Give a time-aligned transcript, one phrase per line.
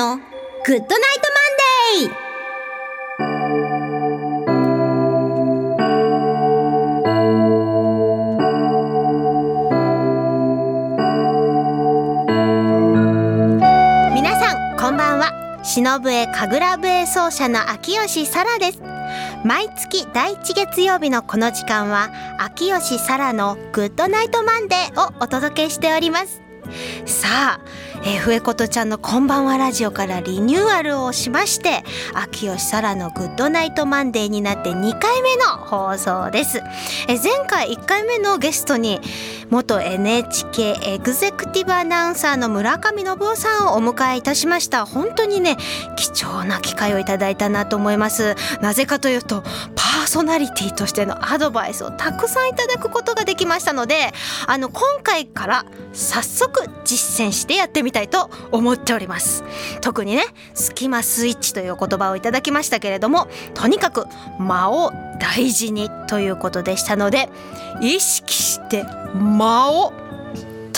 [0.00, 0.24] の Good
[0.66, 2.14] Night Monday。
[14.14, 15.60] 皆さんこんばんは。
[15.62, 18.80] 篠笛神楽笛奏者の秋吉沙羅です。
[19.44, 26.40] 毎月第一月曜日のこの時間は秋吉沙羅の Good Night Monday をお届けしております。
[27.04, 27.60] さあ、
[28.02, 31.82] えー、笛ことちゃんのこんばんはラジオからリニューアルをしまして
[32.14, 36.62] 秋吉沙羅の Good Night Monday になって2回目の放送です、
[37.08, 39.00] えー、前回1回目のゲストに
[39.50, 44.86] 元 NHK エグゼクティブアナウンサーの村上信夫さんをお迎えいたしました。
[44.86, 45.56] 本当にね
[45.96, 48.36] 貴重な機会をいただいたなと思います。
[48.62, 49.42] なぜかというと
[49.74, 54.12] パーソナリティとしてのアドバイスをたくさんいただくことができましたので
[54.48, 59.44] あの今回から早速実践してやってみたいと思っております。
[59.80, 64.06] 特にねスキマスイッチという言葉をいただきましたけれどもとにかく
[64.40, 67.28] 間を大事にということでしたので
[67.80, 68.82] 意識して
[69.14, 69.92] 間を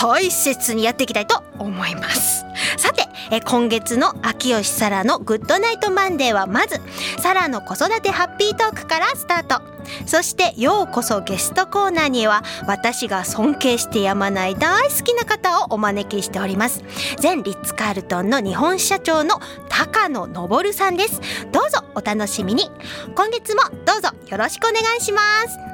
[0.03, 2.43] 大切にやっていきたいと思います。
[2.77, 6.81] さてえ今月の秋吉沙羅の Good Night Monday はまず
[7.19, 9.61] 沙羅の子育てハッピートークからスタート。
[10.05, 16.83] そしてようこそゲストコーナーには私が尊敬してやまない大好きな方をお招きしております。
[17.21, 21.21] 前リッツ・カールトンの日本社長の高野昇さんです。
[21.53, 22.69] どうぞお楽しみに。
[23.15, 25.72] 今月もどうぞよろしくお願いします。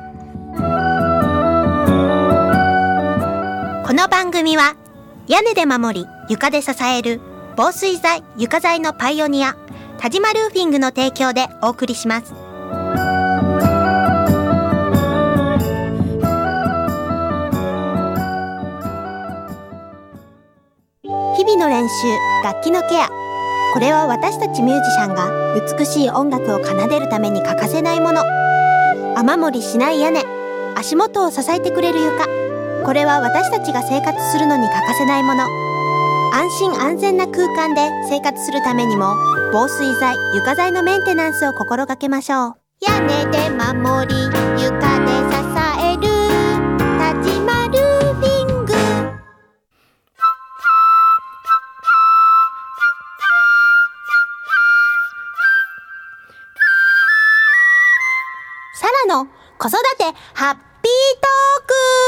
[3.90, 4.76] この番組は
[5.28, 7.20] 屋根で守り床で支える
[7.58, 9.56] 防水材床材のパイオニア
[9.98, 12.36] 田島ルーフィングの提供でお送りします。
[21.36, 21.96] 日々の練習
[22.44, 23.10] 楽器のケア。
[23.74, 28.22] これは私たちミュージシャンが美しい音楽を奏でるために欠かせないもの。
[29.18, 30.24] 雨漏りしない屋根。
[30.76, 32.49] 足元を支えてくれる床。
[32.90, 35.44] これは私たちが生活するのに欠かせないもの。
[36.34, 39.14] 安心安全な空間で生活するためにも
[39.54, 42.56] 防水材床材のメンテナンスを心がけましょう。
[42.82, 44.74] 屋根で守り床
[45.06, 45.38] で支
[45.86, 46.02] える。
[46.98, 48.74] 田島ルーフィング。
[58.74, 59.28] サラの
[59.60, 61.99] 子育てハッピートーク。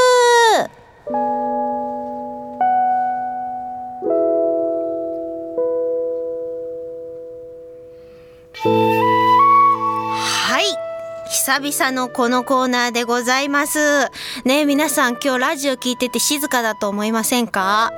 [11.51, 14.09] 久々のこのコーナーでございます。
[14.45, 17.91] ね皆さん今日ラジオ聞いてて静かだと思いませんか？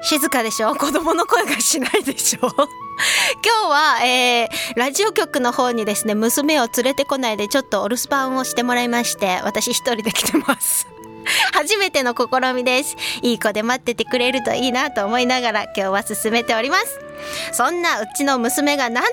[0.00, 0.74] 静かでしょ？
[0.74, 2.48] 子供の声がしないでしょ？
[2.48, 2.56] 今
[3.66, 10.86] 日は、えー、ラジオ局の方にですね娘を連れてこないでちょっとお留守番をしてもらいまして私一人で来てます。
[11.52, 12.96] 初めての試みです。
[13.20, 16.98] いい子で待っててくれるといいなと思いながら今日は進めております。
[17.52, 19.10] そんなうちの娘がなんと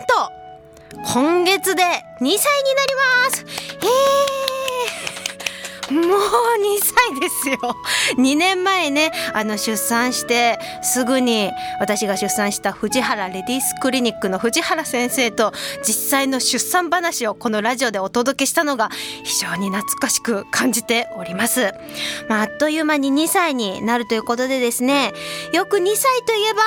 [1.13, 3.45] 今月で2歳になります。
[5.89, 7.57] えー、もう2歳ですよ。
[8.17, 15.51] 2年前ねあの出産してすぐに私が出産した藤原レディースクリニックの藤原先生と
[15.85, 18.89] 実際の出産話をこのラジオでお届けしたのが
[19.23, 21.73] 非常に懐かしく感じております、
[22.29, 25.13] まあ、あっという間に2歳になるということでですね
[25.53, 26.61] よく2歳といえば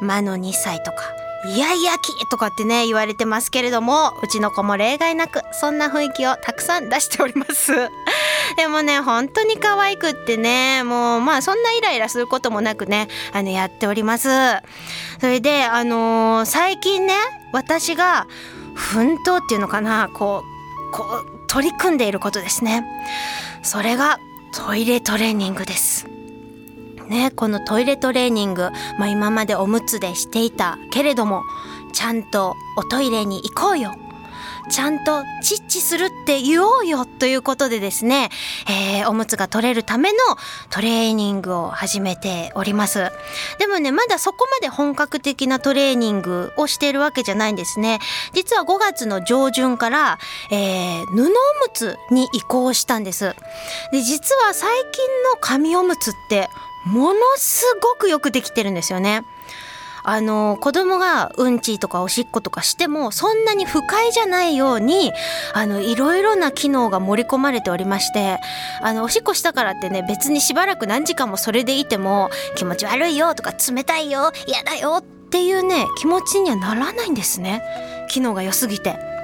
[0.00, 7.72] 魔の2歳とかイヤイヤ期とかってね言われてますけれどもうちの子も例外なくそんな雰囲気をたくさん出しております。
[8.56, 14.28] でもね本当に可愛くってねもうまあそんなイライラすることもなくねあのやっております。
[15.20, 17.14] それであのー最近ね
[17.52, 18.26] 私が
[18.74, 20.42] 奮闘っていうのかなこ
[20.90, 22.84] うこう取り組んでいることですね。
[23.62, 24.18] それが
[24.52, 26.17] トイレトレーニングです。
[27.08, 31.42] ね、このトイレトレーニング、まあ、今までおむつでしていたけれども
[31.92, 33.94] ちゃんとおトイレに行こうよ
[34.70, 38.28] ちゃんとチッチするって言おうよということでですね、
[38.68, 40.18] えーおむつが取れるための
[40.70, 43.10] トレーニングを始めております。
[43.58, 48.00] でもね、まだそこまで本格的なトレーニングをしているわけじゃないんですね。
[48.34, 50.18] 実は5月の上旬から、
[50.50, 51.30] えー布おむ
[51.72, 53.34] つに移行したんです。
[53.92, 56.50] で、実は最近の紙おむつって
[56.88, 59.22] ものすごくよくできてるんですよね。
[60.04, 65.12] あの子供がうんちとかおしっことかしてもそんなに不快じゃないように
[65.52, 68.38] あのいろいろな機能が盛り込まれておりまして
[68.80, 77.62] あのおしっこしたからってね別にしばらく何時間もそれでいても気持ち悪いよとか冷たいよ嫌だよっていうね気持ちにはならないんですね
[78.08, 79.17] 機能が良すぎて。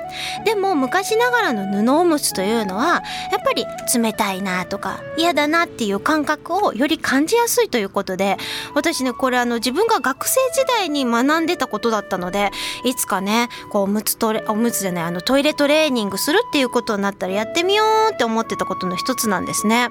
[0.45, 8.37] でも昔ながらの布おむつというのはやっぱり冷たいなとか嫌だなっていう感覚をより感じやすいということで
[8.75, 12.51] 私ねこれあの自分が学生時代に学んでたことだったので
[12.85, 19.89] いつかねこうおむつトレおむつじゃないあのトイレトレーニングするっていうことになったらやってみようって思ってたことの一つなんですね。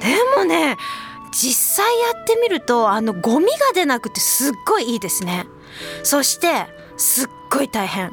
[0.00, 0.76] でもね
[1.32, 5.46] 実際やってみるとあのゴミが出なくてすっごいいいですね。
[6.02, 6.66] そして
[6.96, 8.12] すっごい大変。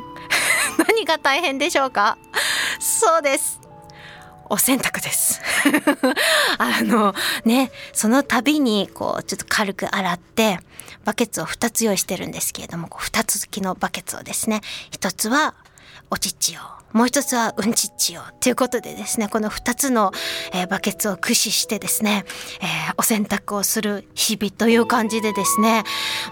[0.88, 2.18] 何が大変でしょうか？
[2.80, 3.60] そうです。
[4.50, 5.42] お洗濯です。
[6.58, 7.14] あの
[7.46, 10.60] ねその度にこうちょっと軽く洗って
[11.06, 14.62] バケツを2つ用意してるんですけれどもこう2つ付きのバケツをですね
[14.92, 15.54] 1つは
[16.10, 16.60] おちちを
[16.94, 20.12] もう一つはうんちっちをということでですねこの2つの、
[20.54, 22.26] えー、バケツを駆使してですね、
[22.62, 25.84] えー、お洗濯をする日々という感じでですね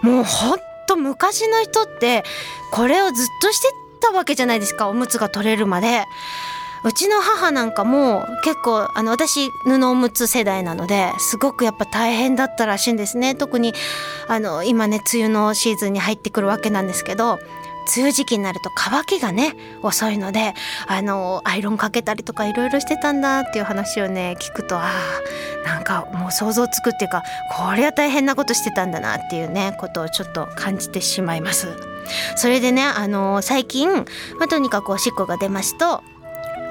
[0.02, 0.58] もうほん
[0.88, 2.24] と昔の人って
[2.72, 3.68] これをずっとして
[3.98, 6.04] たわけじゃないですかおむつが取れるまで。
[6.84, 13.74] うちの母なんかも結構あの私布おむつ世代なのですごくやっぱ大変だったらしいんですね特に
[14.28, 17.40] あの今ね梅雨のシーズンに入ってくるわけなんですけど
[17.96, 20.54] 梅雨時期になると乾きがね遅いので
[20.86, 24.92] あのアイロンかけたりとかいろいろしてたんだっていう話をね聞くとあ
[25.64, 31.97] あなんかもう想像つくっていうかこれは大変なことしてたんだなっていうねことをちょっと感じてしまいます。
[32.36, 34.04] それでねあの最近、ま
[34.44, 36.02] あ、とにかくおしっこが出ますと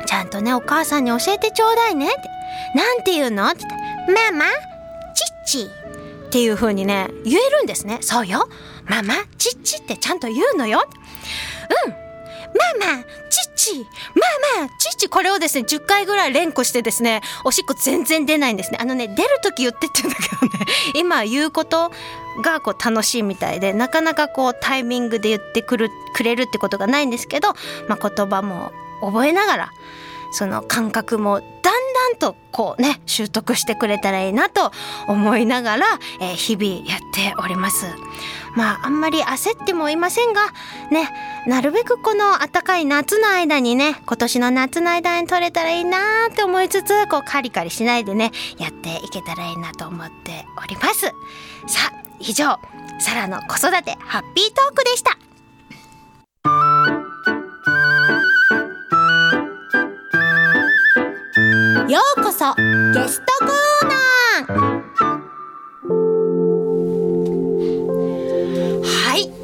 [0.06, 2.38] ちゃんとねお母さんに教えてちょうだいねって。
[2.76, 3.48] なんて言うの？
[3.50, 4.46] って言って「ママ
[5.46, 5.70] チッチ」
[6.28, 8.00] っていう風にね言えるんですね。
[8.02, 8.50] そうよ。
[8.86, 10.88] ママチッチってちゃんと言うのよ。
[11.86, 12.08] うん。
[12.80, 21.92] ママチッチママチッチこれをですね10回ぐらい連呼してですねおしっこ全然出ないんですねあのね出る時言ってって言うんだけどね今言うこと
[22.42, 27.50] がこう楽しいみたいでなかなかこうタイミングで言ってくるくれるってことがないんですけど、
[27.88, 29.72] まあ、言葉も覚えながら
[30.32, 34.72] その感覚もだんだんとこうね習得してくれたらいいなと
[35.08, 35.86] 思いながら、
[36.22, 37.86] えー、日々やっております。
[38.56, 40.42] まああんまり焦ってもいませんが
[40.92, 41.10] ね
[41.46, 45.98] なるべくこの暖かい夏の間にね今年の夏の間に取れたらいいな
[46.32, 51.06] って思いつつこうカリカリしないでねやっていけたらいいなと思っております
[51.68, 52.60] さあ以上
[53.00, 55.18] サラの子育てハッピートークでした。
[61.90, 62.54] ようこそ
[62.94, 65.07] ゲストコーナー。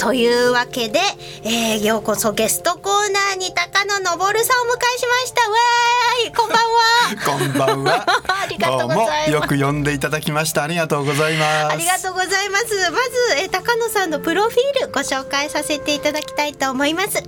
[0.04, 1.00] というわけで、
[1.46, 4.34] えー、ようこそゲストコーナーに高野昇さんをお迎
[4.94, 5.50] えしました。
[5.50, 7.74] わーいこんばんは。
[7.74, 8.06] こんばんは。
[8.44, 9.32] ありがとうございます。
[9.32, 10.64] よく呼んでいただきました。
[10.64, 11.74] ありがとうございます。
[11.74, 12.66] ありがとうございます。
[12.66, 17.24] まず、えー、高野さんのプロフィールご紹介させていただきたいと思います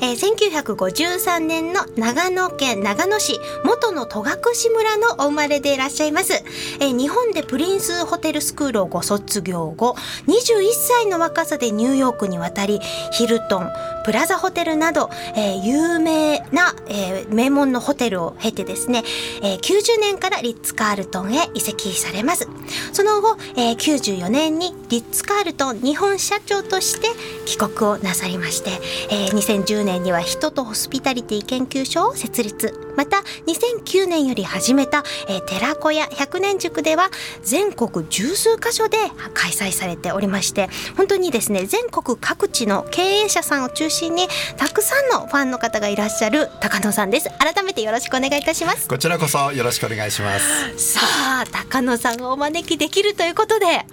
[0.00, 4.34] えー、1953年の長野県長野市元の戸隠
[4.74, 6.34] 村のお生まれでいらっしゃいます、
[6.80, 9.94] えー、日本でプリンスホテルスクールをご卒業後
[10.26, 12.80] 21歳の若さでニューヨークに渡り
[13.12, 13.70] ヒルトン
[14.08, 19.02] プラザホテルなど、えー、有名な、えー、名門のホテルを経てですね、
[19.42, 22.48] えー、90年からリッツ・カールトンへ移籍されます。
[22.94, 27.08] その後、えー、94年にリッツ・カールトン日本社長として
[27.44, 28.70] 帰国をなさりまして、
[29.10, 32.87] えー、2010年には人とホスピタリティ研究所を設立。
[32.98, 37.10] また2009年より始めた、えー、寺子屋百年塾では
[37.44, 38.96] 全国十数箇所で
[39.34, 44.26] 開催されておりまして本当にですね全国各地の経営者さんを中心に
[44.56, 47.30] たくさんのファンの方がいらっしゃる高野さんです。
[47.38, 48.88] 改めてよろしくお願いいたします。
[48.88, 50.76] こちらこそよろしくお願いします。
[50.76, 51.00] さ
[51.42, 53.86] あ高野さんをお招きできるということで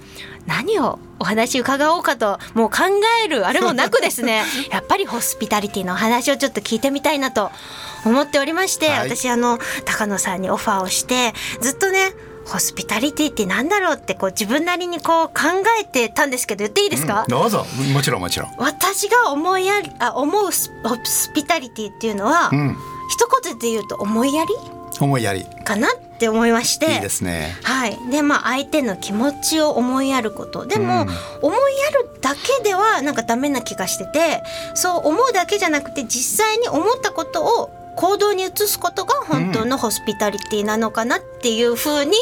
[0.47, 2.83] 何をお話伺おうかともう考
[3.23, 4.43] えるあれもなくですね。
[4.71, 7.51] やっぱりホスピタリティの話をちょっと聞いてみたいなと
[8.05, 12.13] 思っておりまして、はい、私あの高野さんにオファーをしてずっとね
[12.45, 15.33] ホスピタリティってなんだろうってこう自分なりにこう考
[15.81, 17.65] えてたんですけど言っていいですか、うん、どうぞ。
[17.93, 18.51] もちろんもちろん。
[18.57, 20.69] 私が思いやりあ思うホス
[21.33, 22.77] ピタリティっていうのは、うん、
[23.09, 24.49] 一言で言うと思いやり？
[24.99, 25.45] 思いやり。
[25.63, 26.95] かなって思いまして。
[26.95, 27.55] いいですね。
[27.63, 27.97] はい。
[28.11, 30.65] でまあ相手の気持ちを思いやること。
[30.65, 31.09] でも、うん、
[31.41, 34.43] 思いやるだけではなんかダメな気がしてて
[34.73, 42.13] そう思うだけじゃなくて実際に思ったことを行動に移すことが本当のホスピタリティなのかなっていうふうに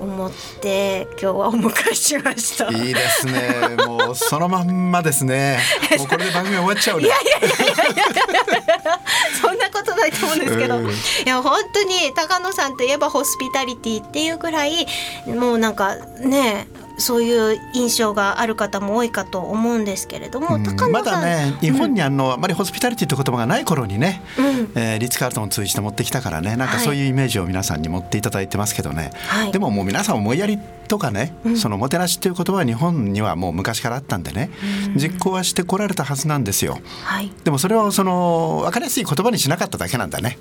[0.00, 2.70] 思って今日はお迎えしました。
[2.70, 3.76] いいですね。
[3.86, 5.58] もうそのまんまですね。
[5.98, 9.00] もうこれで番組終わっちゃう、ね、いやいやいやいや
[9.40, 10.86] そんなことないと思うんですけど、い
[11.26, 14.86] や本当に高野さんといえばホスピタリティっていうぐらい
[15.26, 20.64] もうなんかねそういう印象がある方も多いかと思うんですけれども、うん。
[20.64, 20.92] 高野さん。
[20.92, 24.72] まだね日本にあの、あまりホスピタリティって言葉がない頃にね、うん。
[24.74, 26.84] えーリッツ・カールトンを通じて持ってきたからねなんかはい。
[26.84, 29.52] そういうイメージを皆さんに持っていただいてますけどね、はい。
[29.52, 34.50] でももう皆さん思いやりとかね、そのもてなしっていう言葉は日本にはもう昔からあったんでね、
[34.96, 36.78] 実行はしてこられたはずなんですよ。
[37.04, 37.30] はい。
[37.44, 40.38] でもそれをその分かりやすい言葉にしなかっただけなんだね。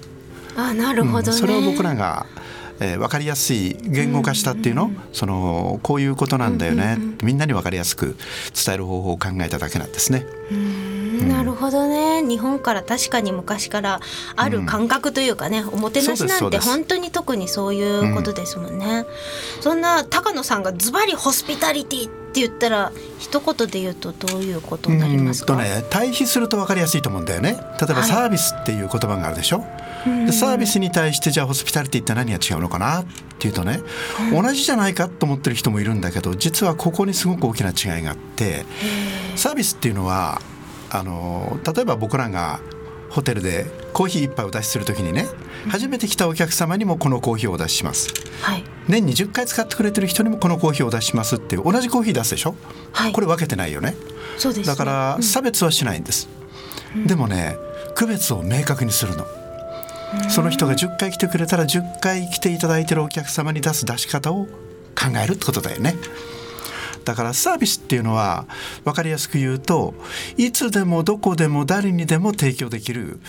[0.55, 2.25] あなるほどね、それを僕らが、
[2.79, 8.15] えー分かりやすい言語化したっていうの,、そのこういうことなんだよね、みんなに分かりやすく
[8.53, 10.25] 伝える方法を考えただけなんですね。
[10.51, 11.29] うん。
[11.29, 12.22] なるほどね。
[12.22, 14.00] 日本から確かに昔から
[14.36, 19.05] ある感覚というかね、おもてなしなんて本当に特にそういうことですもんね、
[19.62, 25.53] そんな高野さんがズバリホスピタリティって言ったら一言で言うとどういうことになりますか？
[25.53, 27.51] うんとね対比すると分かりやすいと思うんだよね。
[27.51, 27.60] 例え
[27.94, 28.08] ばはい。
[28.08, 29.65] サービスっていう言葉があるでしょ、
[30.06, 33.01] でサービスに対してじゃあホスピタリティって何が違うのかな？
[33.01, 33.06] っ
[33.39, 33.82] ていうとね、
[34.32, 38.65] 同じじゃないかと思ってる人もいるんだけど実はここにすごく大きな違いがあって
[39.36, 40.41] サービスっていうのは
[40.91, 42.60] あの例えば僕らが
[43.10, 45.27] ホテルでコーヒー一杯お出しするときにね
[45.70, 48.13] 初めて来たお客様にもこのコーヒーをお出しします。
[48.41, 52.56] はい年に10回使ってくれてる人にもこのコーヒーをお出ししますっていう同じコーヒー出すでしょ、
[52.94, 53.12] はい。
[53.12, 53.96] これ分けてないよね。
[54.38, 54.67] そうですね。
[54.67, 56.29] だから差別はしないんです、
[57.06, 57.58] でもね
[57.96, 59.25] 区別を明確にするの、
[60.29, 64.46] その人が10回来てくれたら10回来ていただいてるお客様に出す出し方を
[64.96, 65.96] 考えるってことだよね。
[67.03, 68.46] だからサービスっていうのは
[68.84, 69.94] 分かりやすく言うと
[70.36, 73.22] いつでもどこでも誰にでも提供できる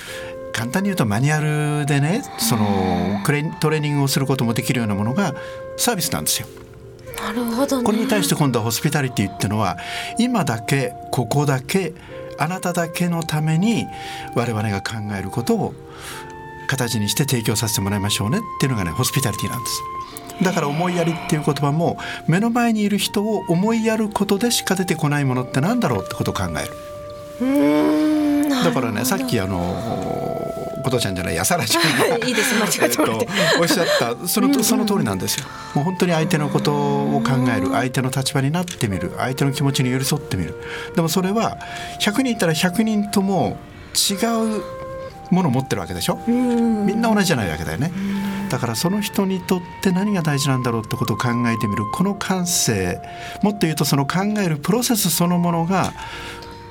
[0.52, 5.34] 簡単に言うとマニュアルでねそのクレトレーニングをすることもできるようなものが
[5.76, 6.48] サービスなんですよ。
[7.22, 9.76] なるほどねこれに対して今度はホスピタリティっていうのは
[10.18, 11.92] 今だけここだけ
[12.38, 13.86] あなただけのために
[14.34, 15.74] 我々が考えることを
[16.68, 19.82] 形にして提供させてもらいましょうねっていうのがねホスピタリティなんです。
[20.42, 26.70] だから思いやりっていう言葉も目の前にいる人を思いやることでしか出てこないものってなんだろうってことを考える。
[28.64, 30.07] だからねさっきあの
[30.88, 32.98] ことちゃんじゃないやさらちゃんがいいです間違えて。
[32.98, 34.28] もらってえっとおっしゃった。
[34.28, 35.46] そのその通りなんですよ。
[35.74, 40.54] もう本当に相手のことを考える相手の立場になってみる相手の気持ちに寄り添ってみる。
[40.94, 41.58] でもそれは
[42.00, 43.58] 100人いたら100人とも
[43.94, 44.14] 違
[44.58, 44.62] う
[45.30, 46.18] ものを持ってるわけでしょ？
[46.26, 47.92] みんな同じじゃないわけだよね。
[48.48, 51.84] だからその人にとって何が大事なんだろうってことを考えてみる。
[51.92, 52.98] この感性。
[53.42, 55.92] もっと言うとその考えるプロセスそのものが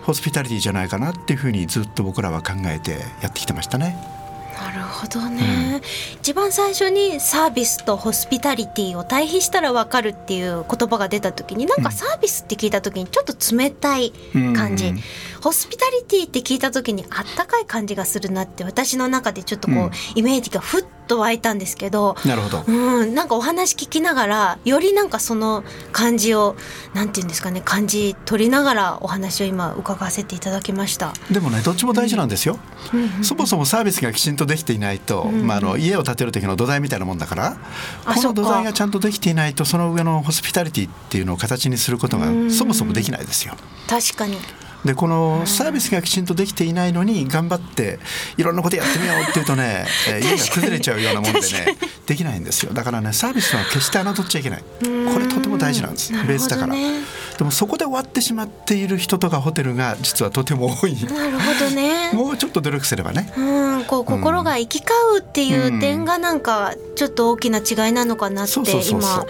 [0.07, 3.97] ホスピタリティじゃないかなっていうふうにずっと僕らは考えてやってきてましたね。
[4.53, 5.81] なるほどね、
[6.21, 14.13] 一番最初にサービスとホスピタリティを対比したら分かるっていう言葉が出た時になんかサービスって聞いた時にちょっと冷たい
[14.55, 14.99] 感じ、うん。
[15.43, 19.91] ホスピタリティって聞いた時にあったかい感じがするなって私の中でちょっとこう、うん。
[20.15, 22.63] イメージがふっと湧いたんですけどなるほど。
[22.67, 26.55] うん、なんかお話聞きながらよりなんかその感じを
[26.93, 31.13] なんていうんですかね感じ取りながらお話を今伺わせていただきました。
[31.31, 32.59] でもねどっちも大事なんですよ、
[33.23, 37.57] そもそもサービスがきちんとできていないと、まあ、あの家を建てる時の土台みたいなもんだから
[38.05, 43.55] この土台がちゃんとできていないとその上のホスピタリティっていうのを形にすることがそもそもできないですよ。
[43.87, 44.37] 確かに
[44.85, 47.99] でこのサービスがきちんとできていないのに頑張って
[48.37, 52.73] いろんなことやってみようっていうとね、 えー家が崩れちゃうようなもんでねできないんですよ。
[52.73, 54.63] だからねサービスは決して侮っちゃいけない。
[55.13, 56.11] これとても大事なんです。
[56.13, 56.75] ベースだから
[57.37, 60.95] でもそこで終わってしまっている人とかホテルが実はとても多い。
[61.05, 62.11] なるほどね。
[62.17, 63.31] もうちょっと努力すればね。
[63.37, 63.41] う
[63.81, 68.53] ん、こう心が行き交うっていう点がなんかちょっと大きな違いなのかなって
[68.89, 69.25] 今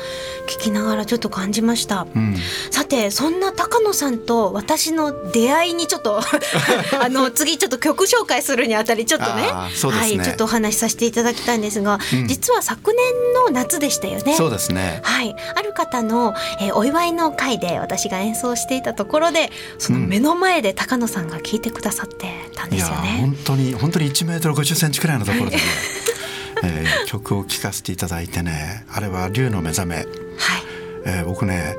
[0.48, 2.08] 聞きながらちょっと感じました。
[2.16, 2.38] うん。
[2.72, 6.22] さてそんな高野さんと私の出会いにちょっと
[7.02, 9.48] あの次ちょっと曲紹介するにあたりちょっとね。
[9.48, 9.52] ね。
[9.52, 9.68] は
[10.08, 12.28] いちょっとお話しさせていただきたいんですが、うん。
[12.28, 14.36] 実は昨年の夏でしたよね。
[14.36, 15.02] そうですね。
[15.04, 23.18] はい、ある方の、えーお祝いの会で私が演奏していたところでその目の前で高野さんが聴いてくださってたんですよね。
[23.20, 25.62] 本当に本当に1メートル50センチくらいのところでね、
[26.63, 30.08] えー曲を聴かせていただいてねあれは「竜の目覚め」はい。
[31.06, 31.75] えー僕ね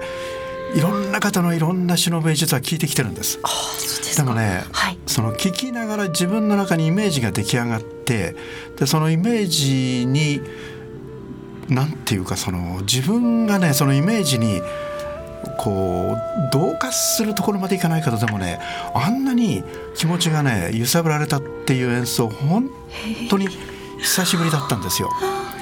[0.74, 3.38] いろんな方のいろんな忍び実は聞いてきてるんです。
[3.42, 4.24] あそうですか。
[4.24, 4.98] でもね、はい。
[5.06, 8.36] その聞きながら自分の中にイメージが出来上がって
[8.78, 10.42] でそのイメージに
[11.68, 14.60] なんていうかその自分がねそのイメージに
[15.56, 18.60] こう同化するところまでいかないけどでもね
[18.94, 19.64] あんなに
[19.94, 22.70] 気持ちがね揺さぶられたっていう演奏本
[23.30, 23.48] 当に
[23.98, 25.10] 久しぶりだったんですよ。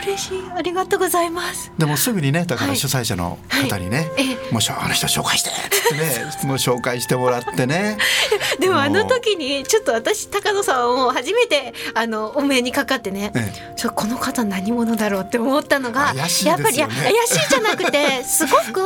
[0.07, 0.43] 嬉しい。
[0.57, 1.73] ありがとうございます。
[1.79, 4.07] でもすぐにねだから主催者の方にね、はい。
[4.07, 4.53] はいえ。
[4.53, 5.53] もうあの人紹介してっ
[5.89, 7.99] てねもう紹介してもらってね。
[8.61, 16.23] でもあの時にちょっと私高野さんを初めてあのお目にかかってね、えちょこの方何者だろうって思ったのがね。
[16.45, 16.89] やっぱり怪
[17.27, 18.81] しいじゃなくて すごく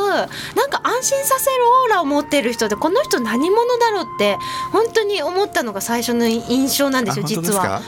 [0.55, 4.37] なんか安心させるオーラを持ってる人でこの人何者だろうって
[4.71, 7.81] 本当に思ったのが最初の印象なんですよ実は。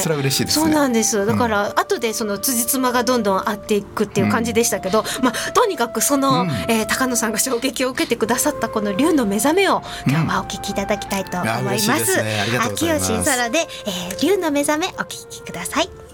[0.00, 0.64] それは嬉しいですね。
[0.66, 1.26] そうなんです。
[1.26, 6.50] だから、後でその辻褄がどんどん合っていくっていう感じでしたけど、まあとにかくその、うん。
[6.68, 11.86] えー高野さんが衝撃を受けてくださったこの竜の目覚めを今日はお聞きいただきたいと思います。
[11.86, 12.72] うございます。
[12.72, 16.11] 秋吉空で、えー、竜の目覚めお聞きください。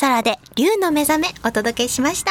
[0.00, 2.30] 空で竜の目覚めお届けしました。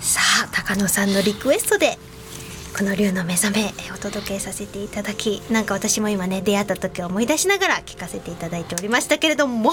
[0.00, 1.98] さあ高野さんのリクエストで
[2.80, 9.70] この竜の目覚めえお届けさせていただきなんか私も今ね出会った時を思い出しながら聞かせていただいておりましたけれども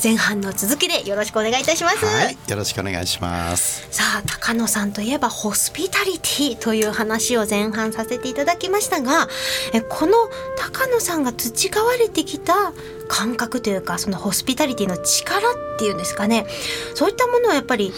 [0.00, 3.86] 前半の続きでよろしくお願いいたします、はいよろしくお願いします。
[3.90, 9.26] さあ高野さんといえばホスピタリティという話を前半させていただきましたが
[9.72, 10.12] えこの
[10.56, 12.72] 高野さんが培われてきた
[13.08, 16.46] 感覚というかそのホスピタリティの力っていうんですかね
[16.94, 17.92] そういったものはやっぱり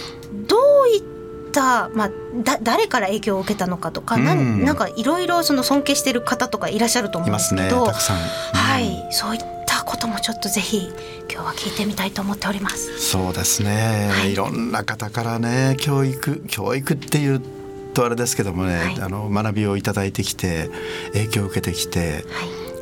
[0.48, 1.11] どういった、
[1.60, 2.10] まあ、
[2.42, 4.64] だ誰から影響を受けたのかとか、うん。
[4.64, 9.08] なんかいろいろその尊敬してる方とかいらっしゃると思いますねうんですけど、たくさん、はい。
[9.10, 10.90] そういったこともちょっとぜひ
[11.30, 12.98] 今日は聞いてみたいと思っております。
[12.98, 14.32] そうですね、はい。
[14.32, 17.42] い、ろんな方からね教育教育っていう
[17.92, 19.00] とあれですけどもね、はい。
[19.00, 20.70] あの学びをいただいてきて
[21.12, 22.22] 影響を受けてきて、はい。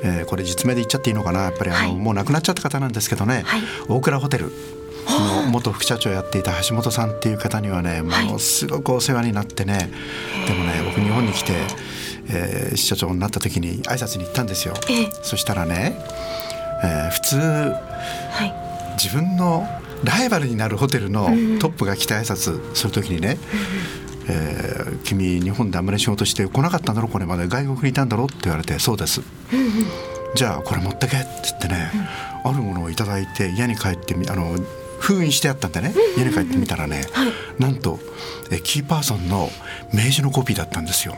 [0.03, 1.43] えーこれ実名で言っちゃっていいのかな。
[1.43, 1.95] やっぱりあの、はい。
[1.95, 3.61] もう亡くなっちゃった方なんですけどね、はい。
[3.89, 4.45] 大倉ホテル。
[4.47, 4.51] の
[5.51, 9.91] 元副社長をやっていた橋本さんっていう方にはねものすごくお世話になってね、
[10.47, 11.53] でもね僕日本に来て、
[12.29, 14.75] えー支社長になった時に挨拶に行ったんですよ。
[14.89, 15.11] ええ。
[15.23, 15.97] そしたらね、
[16.85, 17.75] えー普通は
[18.45, 18.95] い。
[19.03, 19.67] 自分の
[20.05, 21.27] ライバルになるホテルの
[21.59, 23.39] トップが来て挨拶するときにね、
[24.29, 29.23] えー君日本であんまり仕事して来なかったんだろこれまで外国にいたんだろって言われてそうです、
[30.35, 31.91] じゃあこれ持ってけって言ってね、
[32.45, 34.57] あるものをいただいて家に帰ってみあの
[35.01, 37.05] 封印してあったんでね、家に帰ってみたらね、
[37.59, 37.99] なんと
[38.51, 39.51] えキーパーソンの
[39.93, 41.17] 名刺のコピーだったんですよ。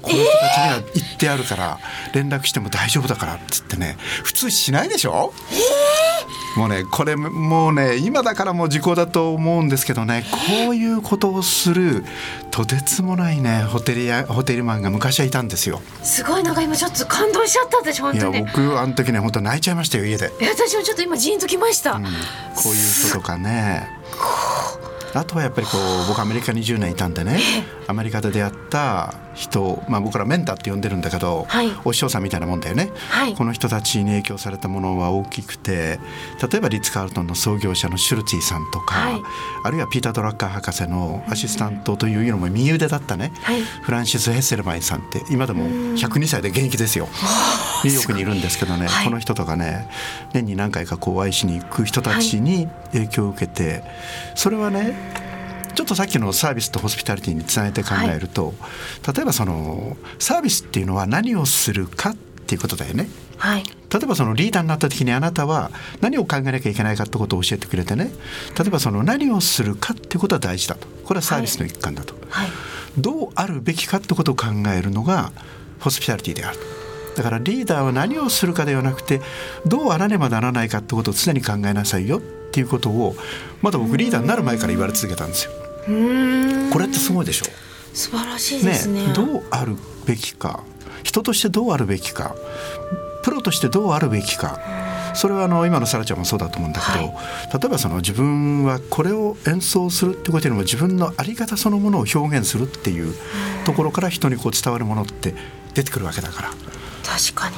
[0.00, 1.78] この人たちには行ってあるから
[2.14, 3.96] 連絡しても大丈夫だからっつってね。
[4.22, 10.24] 普通しないでしょ、えもうねこれもうね今だからもう時効だと思うんですけどね
[10.64, 12.04] こういうことをする
[12.50, 15.80] とてつもないねホテルやホテルマンが昔はいたんですよ。
[16.02, 22.10] すごいなんか今ちょっと感動しちゃった私本いや当に僕あの時ね本当泣いちゃいましたよ家で、え私もちょっと今ジーンときました、うんこ
[22.70, 23.88] ういう人とかね。
[25.14, 27.40] あとはやっぱりこう僕アメリカ20年いたんでね
[27.86, 31.70] アメリカで出会った人、まあ、僕らメンターって呼んでるんだけど、はい。
[31.84, 33.34] お師匠さんみたいなもんだよね、はい。
[33.34, 36.00] この人たちに影響されたものは大きくて
[36.50, 39.22] 例えばリッツ・カールトンの創業者のシュルツィさんとか、はい。
[39.62, 43.62] あるいはピーター・ドラッカー博士のアシスタントというのも右腕だったね、はい。
[43.62, 47.08] フランシス・ヘッセルマインさんって今でも102歳で現役ですよ。
[47.84, 49.04] ニューヨークにいるんですけどね、はい。
[49.04, 49.88] この人とかね
[50.32, 53.84] 年に何回かこうお会いしに行く人たちに影響を受けて、
[54.34, 55.27] それはね
[55.78, 58.52] ちょっとさっきのサービスとホスピタリティにつなげて考えると、
[59.14, 63.08] 例えばそのサービスっていうのは何をするかっていうことだよね。
[63.36, 63.62] はい。
[63.62, 68.10] 例えばそのリーダーになった時にあなたは何を考えなきゃいけないかってことを教えてくれてね。
[68.58, 70.88] 例えばその何をするかってことは大事だと。
[71.04, 72.48] これはサービスの一環だと、はい。
[72.98, 75.30] どうあるべきかってことを考えるのが
[75.78, 76.58] ホスピタリティである
[77.14, 79.20] だからリーダーは何をするかではなくて
[79.64, 83.14] どうあらねばならないかってことを常に考えなさいよっていうことを
[83.62, 85.67] まだ僕リーダーになる前から言われ続けたんですよ
[86.72, 87.46] これってすごいでしょ？
[87.94, 89.12] 素晴らしいですね。
[89.14, 90.62] どうあるべきか。
[91.02, 92.34] 人としてどうあるべきか。
[93.22, 94.60] プロとしてどうあるべきか。
[95.14, 103.14] それはあの今のサラちゃんもそうだと思うんだけど、は例えばその自分はこれを演奏するってことよりも自分の在り方そのものを表現するっていう
[103.64, 105.34] ところから人にこう伝わるものって
[105.74, 106.50] 出てくるわけだから。
[107.04, 107.56] 確かに。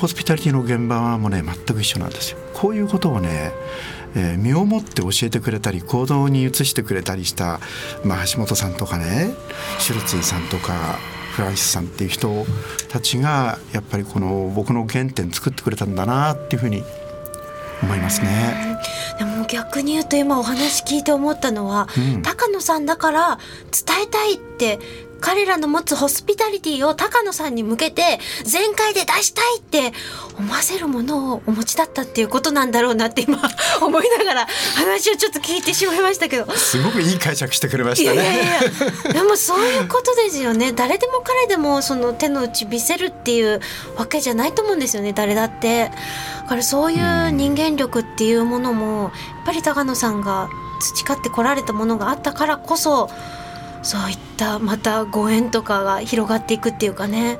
[0.00, 2.38] ホスピタリティの現場はもうね全く一緒なんですよ。
[2.54, 3.52] こういうことをね、
[4.14, 7.60] えー身をもって教えてくれたり行動に移してくれたりした、
[8.04, 9.34] まあ、橋本さんとかね
[9.78, 10.98] シュルツィさんとか
[11.34, 12.46] フランシスさんっていう人
[12.88, 17.03] たちがやっぱりこの僕の原点作ってくれたんだなっていうふうに思います
[18.22, 18.78] ね。
[19.18, 23.38] でも逆に言うと今お話聞いて思ったのは、うん高野さんだから
[23.70, 24.78] 伝えたいって
[25.20, 29.92] 彼らの持つホスピタリティを高野さんに向けて全開で出したいって
[30.38, 33.40] 思わせるものをお持ちだったっていうことなんだろうなって今
[33.80, 36.52] 思いながら話をちょっと聞いてしまいましたけど。
[36.54, 38.16] すごくいい解釈してくれまいしたね。
[38.18, 38.46] やいやい
[39.06, 43.60] やでもそういうことですよね誰でも彼でもその手の内見せるっていう
[43.96, 45.92] わけじゃないと思うんですよね誰だってだ
[46.44, 49.10] からそういう人間力っていうものもやっ
[49.46, 50.48] ぱり高野さんが
[50.80, 53.08] 培ってこられたものがあったからこそ
[53.82, 57.38] そういったまたご縁とかが広がっていくっていうかね。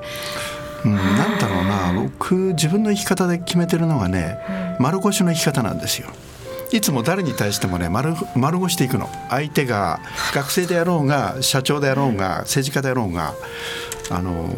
[0.85, 2.03] うん、なんだろうな。
[2.03, 4.39] 僕自分の生き方で決めてるのがね
[4.79, 6.09] 丸腰の生き方なんですよ。
[6.73, 9.09] いつも誰に対してもね丸丸腰でいくの。
[9.31, 10.01] 相手が
[10.35, 13.35] 学生であろうが社長であろうが政治家であろうが
[14.11, 14.51] あの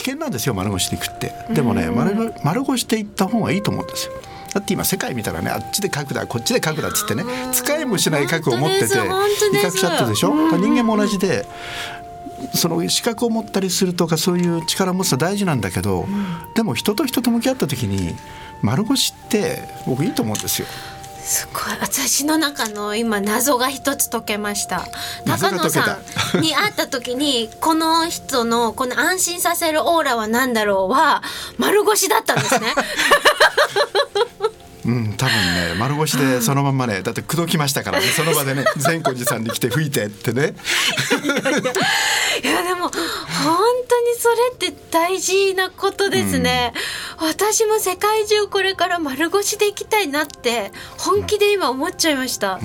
[0.00, 1.32] 危険なんですよ丸腰でいくって。
[1.50, 4.14] でもね丸丸腰でいった方がいいと思うんですよ。
[4.54, 10.32] だって今世界見たらねあっちで書くだこっちで書くだっつってね使いもしない書くを持ってて威嚇しちゃったでしょ？
[10.56, 11.44] 人間も同じで
[12.54, 16.06] その資格を持ったりするとかそういう力を持つのは大事なんだけど、
[16.54, 18.14] でも人と人と向き合った時に
[18.62, 20.66] 丸腰って僕いいと思うんですよ。
[21.30, 21.78] すごい。
[21.80, 24.84] 私の中の今謎が一つ解けました。
[25.24, 26.00] 高野さ
[26.36, 31.22] んに会った時にこの人のこの安心させるオーラは何だろうは
[31.56, 32.74] 丸腰だったんですね。
[34.84, 38.06] うん、多分ね丸腰でそのまんまねだって口説きましたからね。
[38.06, 40.54] その場でね 善光寺さんに来て吹いてってね。
[42.42, 42.92] いやでも本
[43.88, 46.72] 当にそれって大事なことですね、
[47.18, 52.58] 私も世界中これから丸腰でいきたいなって本気で今思っちゃいました、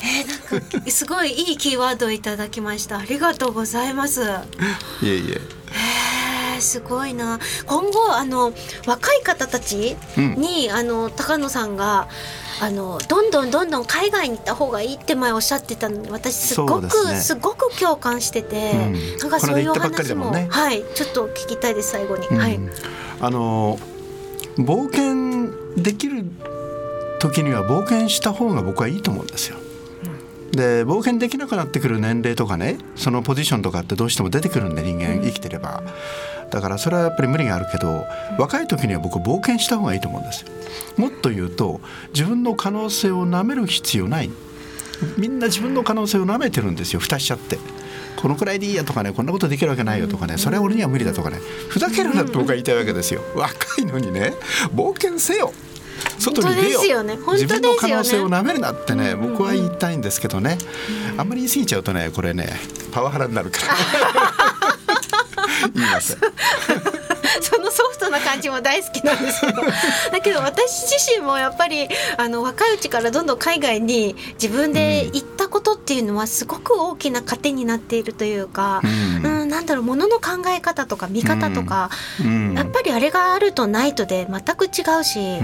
[0.00, 2.98] えー、なんかすごいいいキーワードをいただきました。
[2.98, 4.22] ありがとうございます。
[5.02, 5.34] いえいえ。
[5.34, 6.17] へー
[6.60, 7.38] すごいな。
[7.66, 8.52] 今後あの
[8.86, 12.08] 若い方たちに、あの高野さんが
[12.60, 17.40] あのどんどんどんどん海外に行った方がいいって前おっしゃってたのに私すごくす,、ね。
[17.40, 19.18] ごく共感してて、うん。
[19.18, 20.48] なんかそういうお話も、ね。
[20.50, 22.36] はいちょっと聞きたいです最後に、うん。
[22.38, 22.58] はい。
[23.20, 23.78] あの
[24.56, 26.24] 冒険できる
[27.20, 29.56] 時には冒険した方が僕はいいと思うんですよ。
[30.52, 35.82] で冒険できなくなってくる年齢とかねそのポジションとかってどうしても出てくるんで人間生きてれば。
[36.50, 38.06] だからそれはやっぱり無理があるけど
[38.38, 40.48] 若い時には僕冒険した方がいいと思うんですよ。
[40.96, 41.80] もっと言うと
[42.14, 44.30] 自分の可能性をなめる必要ない。
[45.16, 47.58] みんな自分の可能性をなめてるんですよ蓋しちゃって。
[48.16, 53.20] このくらいでいいやとかねこんなことできるわけないよとかねそれは俺には無理だとかねふざけるなって僕は言いたいわけですよ。
[53.36, 54.32] 若いのにね
[54.74, 55.52] 冒険せよ
[56.18, 57.16] 外に出よ本当ですよね。
[57.16, 60.58] 本自分の可能性をなめるなってね僕は言いたいんですけどね。
[61.16, 62.48] あんまり言い過ぎちゃうとねこれね
[62.92, 63.74] パワハラになるから。
[65.74, 66.18] 言いません。
[67.40, 69.62] そのソフトな感じも大好きなんですけど。
[70.12, 78.80] だけど私自身もやっぱりあの若いうちからどんどん海外に自分で行ったことっていうのはすごく大きな糧になっているというか、
[79.58, 81.90] なんだろうものの考え方とか見方とか、
[82.24, 85.40] うん、やっぱりあれがあるとないとで全く違うし、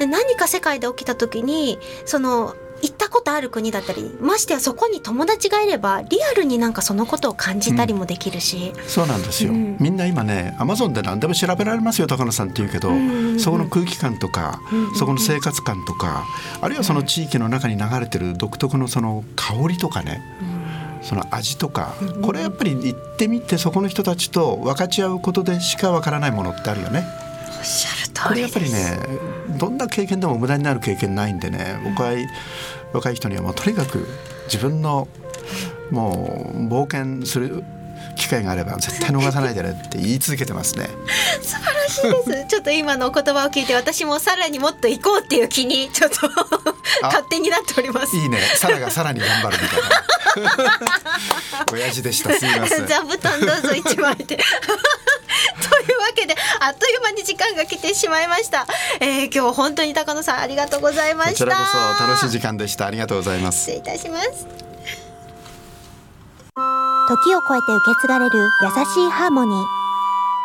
[0.00, 13.38] うん、何か世界で起きた時にその行ったことある国だったりましてやそこに友達がいればリアルになんかそのことを感じたりもできるし、うん、そうなんですよ、うん、みんな今ねアマゾンで何でも調べられますよ高野さんって言うけど、うん。
[13.38, 14.94] そこの空気感とか、うん。
[14.94, 16.24] そこの生活感とか
[16.62, 20.22] あるいはその地域の中に流れてる独特のその香りとかね、
[21.02, 27.04] その味とかこれやっぱり行ってみてそこの人たちと分かち合うことでしかわからないものってあるよね。
[27.58, 28.98] おっしゃるこれやっぱりね
[29.58, 32.12] どんな経験でも無駄になる経験ないんでね僕は
[32.92, 34.06] 若い人にはもうとにかく
[34.44, 35.08] 自分の
[35.90, 37.64] もう冒険する
[38.16, 40.88] 機会があれば絶対逃さないでねって言い続けてますね。
[41.42, 41.69] 素晴
[42.02, 42.46] です。
[42.46, 46.28] ちょっと今のお言葉を聞いて私もさらにもっと行こうっていう気にちょっと
[47.02, 48.16] 勝手になっております。
[48.16, 48.38] いいね。
[48.56, 50.80] サラがさらに頑張るみたいな。
[51.72, 52.32] 親父でした。
[52.32, 52.86] すみません。
[52.86, 54.38] 座布団どうぞ一枚で。
[55.60, 58.66] というわけであっという間に時間が来てしまいました、
[58.98, 61.44] えー、今日本当に高野さんありがとうございました。
[61.46, 61.62] こちらこ
[61.98, 62.86] そ楽しい時間でした。
[62.86, 63.60] ありがとうございます。
[63.60, 64.46] 失礼いたします。
[67.08, 69.79] 時を超えて受け継がれる優しいハーモニー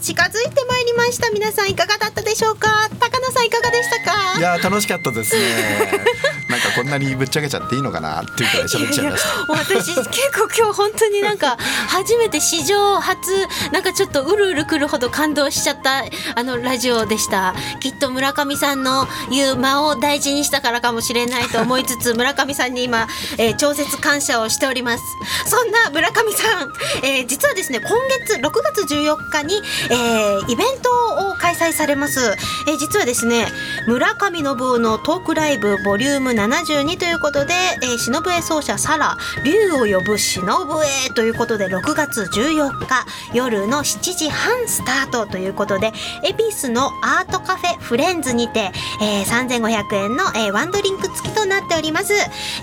[0.00, 1.30] 近づいてまいりました。
[1.30, 2.88] 皆さんいかがだったでしょうか？
[2.98, 4.00] 高野さんいかがでした
[4.34, 4.38] か？
[4.38, 6.00] いや楽しかったですね。
[6.48, 9.52] なんかこんなにぶっちゃけちゃっていいのかなっていうくらい喋っちゃいました。
[9.52, 11.56] 私結構今日本当になんか
[11.88, 17.54] 初めて史上初なんかちょっとうるうるくるほど感動しちゃったあのラジオでした。
[17.80, 23.06] きっと村上さんの言う間を大事にしたからかもしれないと思いつつ 村上さんに今、
[23.38, 25.04] えー、超絶感謝をしております。
[25.46, 26.72] そんな村上さん、
[27.04, 27.90] えー、実はですね今
[28.26, 32.20] 月6月14日に、えー、イベントを開催されます、
[32.68, 33.46] えー、実はですね
[33.86, 48.70] 村上信夫のトークライブボリューム72ということで、えー、忍笛奏者サラ竜を呼ぶ忍笛ということで6月14日夜の7時半スタートということで恵比寿のアートカフェフレンズにて、
[49.02, 52.12] えー、3500円の、えー、ワンドリンク付きとなっております、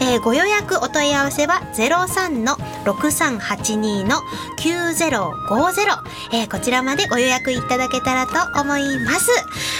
[0.01, 4.21] えー、ご予約お問い合わせは03の6382の
[4.59, 9.31] 9050、えー、こちらまでご予約いただけたらと思います、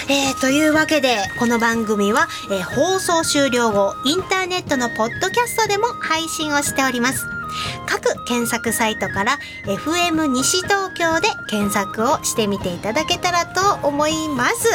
[0.09, 7.36] えー、というわけでこの番組は、えー、放送終了後インターネットのポッドキャストでも配信をしております。
[7.85, 14.67] 各検索サイトから FM 西東京で検索をしてみていただけたらと思います。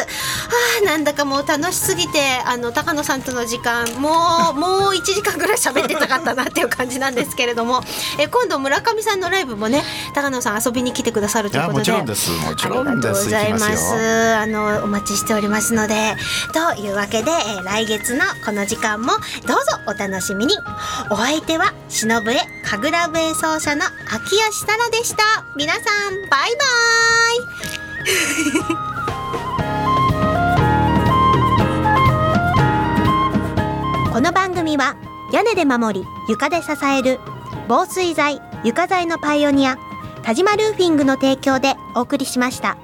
[0.83, 7.83] あなんだかもう楽しすぎてあの高野さんとの時間もう もう1時間ぐらい喋ってたかったなっていう感じなんですけれども
[8.19, 9.83] え今度村上さんのライブもね
[10.15, 11.79] 高野さん遊びに来てくださるということで。
[11.79, 12.31] もちろんです。
[12.31, 13.35] もちろんです。
[13.35, 14.35] ありがとうございます。
[14.35, 16.17] あのお待ちしておりますので。
[16.53, 19.13] というわけで、え来月のこの時間も
[19.47, 20.55] どうぞお楽しみに。
[21.11, 22.41] お相手は忍笛
[22.73, 25.83] 神楽笛奏者の秋吉沙羅でした皆さん
[26.31, 26.65] バイバ
[34.09, 34.97] イ この番組は
[35.35, 37.21] 屋根で守り床で支える
[37.69, 39.77] 防水材床材のパイオニア
[40.23, 42.79] 田島ルーフィングの提供でお送りしました。